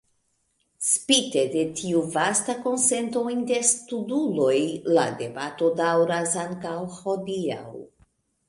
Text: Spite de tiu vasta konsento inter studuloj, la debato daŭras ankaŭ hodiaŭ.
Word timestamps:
Spite 0.85 1.41
de 1.55 1.65
tiu 1.81 2.01
vasta 2.15 2.55
konsento 2.63 3.23
inter 3.35 3.67
studuloj, 3.73 4.57
la 4.99 5.07
debato 5.21 5.71
daŭras 5.83 6.37
ankaŭ 6.49 6.77
hodiaŭ. 6.97 7.65